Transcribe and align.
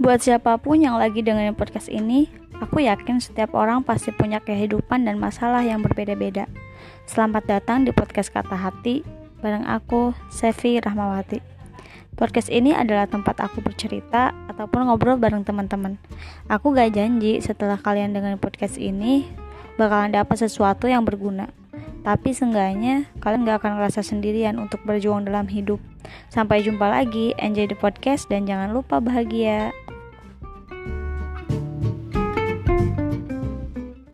Buat 0.00 0.24
siapa 0.24 0.56
pun 0.56 0.80
yang 0.80 0.96
lagi 0.96 1.20
dengerin 1.20 1.52
podcast 1.52 1.92
ini, 1.92 2.24
aku 2.64 2.80
yakin 2.80 3.20
setiap 3.20 3.52
orang 3.52 3.84
pasti 3.84 4.08
punya 4.08 4.40
kehidupan 4.40 5.04
dan 5.04 5.20
masalah 5.20 5.60
yang 5.60 5.84
berbeda-beda. 5.84 6.48
Selamat 7.04 7.44
datang 7.44 7.84
di 7.84 7.92
podcast 7.92 8.32
Kata 8.32 8.56
Hati 8.56 9.04
bareng 9.44 9.68
aku, 9.68 10.16
Sevi 10.32 10.80
Rahmawati. 10.80 11.44
Podcast 12.16 12.48
ini 12.48 12.72
adalah 12.72 13.04
tempat 13.04 13.36
aku 13.44 13.60
bercerita 13.60 14.32
ataupun 14.48 14.88
ngobrol 14.88 15.20
bareng 15.20 15.44
teman-teman. 15.44 16.00
Aku 16.48 16.72
gak 16.72 16.96
janji 16.96 17.44
setelah 17.44 17.76
kalian 17.76 18.16
dengerin 18.16 18.40
podcast 18.40 18.80
ini 18.80 19.28
bakalan 19.76 20.16
dapat 20.16 20.40
sesuatu 20.40 20.88
yang 20.88 21.04
berguna. 21.04 21.52
Tapi 22.02 22.34
seenggaknya 22.34 23.06
kalian 23.22 23.46
gak 23.46 23.62
akan 23.62 23.78
ngerasa 23.78 24.02
sendirian 24.02 24.58
untuk 24.58 24.82
berjuang 24.82 25.22
dalam 25.22 25.46
hidup. 25.46 25.78
Sampai 26.28 26.66
jumpa 26.66 26.90
lagi, 26.90 27.30
enjoy 27.38 27.70
the 27.70 27.78
podcast 27.78 28.26
dan 28.26 28.42
jangan 28.42 28.74
lupa 28.74 28.98
bahagia. 28.98 29.70